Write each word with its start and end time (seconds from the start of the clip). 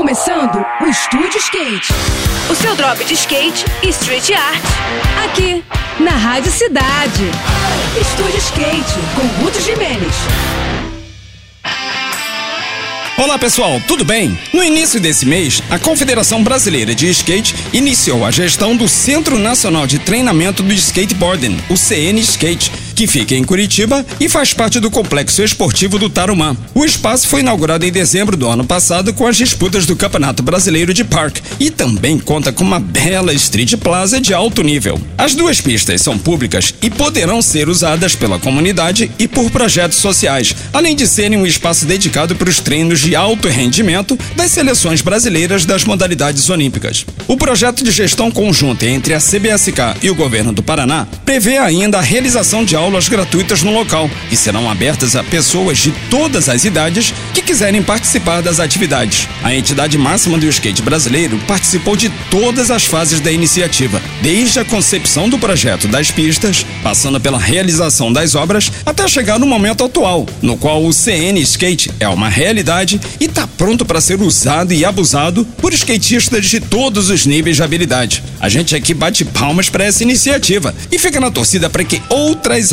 começando 0.00 0.64
o 0.80 0.86
Estúdio 0.86 1.36
Skate. 1.36 1.92
O 2.50 2.54
seu 2.54 2.74
drop 2.74 3.04
de 3.04 3.12
skate 3.12 3.66
e 3.82 3.90
street 3.90 4.30
art. 4.30 4.62
Aqui, 5.26 5.62
na 6.02 6.12
Rádio 6.12 6.50
Cidade. 6.50 7.24
Estúdio 8.00 8.38
Skate, 8.38 8.94
com 9.14 9.44
Guto 9.44 9.60
Jimenez. 9.60 10.14
Olá 13.18 13.38
pessoal, 13.38 13.78
tudo 13.86 14.02
bem? 14.02 14.38
No 14.54 14.64
início 14.64 14.98
desse 14.98 15.26
mês, 15.26 15.62
a 15.68 15.78
Confederação 15.78 16.42
Brasileira 16.42 16.94
de 16.94 17.06
Skate 17.10 17.54
iniciou 17.70 18.24
a 18.24 18.30
gestão 18.30 18.74
do 18.74 18.88
Centro 18.88 19.38
Nacional 19.38 19.86
de 19.86 19.98
Treinamento 19.98 20.62
do 20.62 20.72
Skateboarding, 20.72 21.58
o 21.68 21.76
CN 21.76 22.18
Skate, 22.20 22.72
que 23.00 23.06
fica 23.06 23.34
em 23.34 23.42
Curitiba 23.42 24.04
e 24.20 24.28
faz 24.28 24.52
parte 24.52 24.78
do 24.78 24.90
complexo 24.90 25.42
esportivo 25.42 25.98
do 25.98 26.10
Tarumã. 26.10 26.54
O 26.74 26.84
espaço 26.84 27.26
foi 27.28 27.40
inaugurado 27.40 27.86
em 27.86 27.90
dezembro 27.90 28.36
do 28.36 28.46
ano 28.46 28.62
passado 28.62 29.14
com 29.14 29.26
as 29.26 29.38
disputas 29.38 29.86
do 29.86 29.96
Campeonato 29.96 30.42
Brasileiro 30.42 30.92
de 30.92 31.02
Park 31.02 31.38
e 31.58 31.70
também 31.70 32.18
conta 32.18 32.52
com 32.52 32.62
uma 32.62 32.78
bela 32.78 33.32
street 33.32 33.76
plaza 33.76 34.20
de 34.20 34.34
alto 34.34 34.62
nível. 34.62 35.00
As 35.16 35.34
duas 35.34 35.62
pistas 35.62 36.02
são 36.02 36.18
públicas 36.18 36.74
e 36.82 36.90
poderão 36.90 37.40
ser 37.40 37.70
usadas 37.70 38.14
pela 38.14 38.38
comunidade 38.38 39.10
e 39.18 39.26
por 39.26 39.50
projetos 39.50 39.96
sociais, 39.96 40.54
além 40.70 40.94
de 40.94 41.06
serem 41.06 41.38
um 41.38 41.46
espaço 41.46 41.86
dedicado 41.86 42.36
para 42.36 42.50
os 42.50 42.60
treinos 42.60 43.00
de 43.00 43.16
alto 43.16 43.48
rendimento 43.48 44.18
das 44.36 44.50
seleções 44.50 45.00
brasileiras 45.00 45.64
das 45.64 45.84
modalidades 45.84 46.50
olímpicas. 46.50 47.06
O 47.26 47.38
projeto 47.38 47.82
de 47.82 47.92
gestão 47.92 48.30
conjunta 48.30 48.84
entre 48.84 49.14
a 49.14 49.18
CBSK 49.18 49.96
e 50.02 50.10
o 50.10 50.14
governo 50.14 50.52
do 50.52 50.62
Paraná 50.62 51.06
prevê 51.24 51.56
ainda 51.56 51.96
a 51.96 52.02
realização 52.02 52.62
de 52.62 52.76
aulas 52.76 52.89
aulas 52.90 53.08
gratuitas 53.08 53.62
no 53.62 53.72
local 53.72 54.10
e 54.32 54.36
serão 54.36 54.68
abertas 54.68 55.14
a 55.14 55.22
pessoas 55.22 55.78
de 55.78 55.92
todas 56.10 56.48
as 56.48 56.64
idades 56.64 57.14
que 57.32 57.40
quiserem 57.40 57.80
participar 57.82 58.42
das 58.42 58.58
atividades. 58.58 59.28
A 59.44 59.54
entidade 59.54 59.96
máxima 59.96 60.36
do 60.36 60.48
skate 60.48 60.82
brasileiro 60.82 61.38
participou 61.46 61.94
de 61.94 62.08
todas 62.28 62.68
as 62.68 62.84
fases 62.84 63.20
da 63.20 63.30
iniciativa, 63.30 64.02
desde 64.20 64.58
a 64.58 64.64
concepção 64.64 65.28
do 65.28 65.38
projeto 65.38 65.86
das 65.86 66.10
pistas, 66.10 66.66
passando 66.82 67.20
pela 67.20 67.38
realização 67.38 68.12
das 68.12 68.34
obras, 68.34 68.72
até 68.84 69.06
chegar 69.06 69.38
no 69.38 69.46
momento 69.46 69.84
atual, 69.84 70.26
no 70.42 70.56
qual 70.56 70.84
o 70.84 70.92
CN 70.92 71.40
Skate 71.42 71.92
é 72.00 72.08
uma 72.08 72.28
realidade 72.28 73.00
e 73.20 73.26
está 73.26 73.46
pronto 73.46 73.84
para 73.84 74.00
ser 74.00 74.20
usado 74.20 74.72
e 74.72 74.84
abusado 74.84 75.44
por 75.58 75.72
skatistas 75.72 76.46
de 76.46 76.58
todos 76.58 77.08
os 77.08 77.24
níveis 77.24 77.54
de 77.54 77.62
habilidade. 77.62 78.22
A 78.40 78.48
gente 78.48 78.74
aqui 78.74 78.92
bate 78.92 79.24
palmas 79.24 79.70
para 79.70 79.84
essa 79.84 80.02
iniciativa 80.02 80.74
e 80.90 80.98
fica 80.98 81.20
na 81.20 81.30
torcida 81.30 81.70
para 81.70 81.84
que 81.84 82.02
outras 82.08 82.72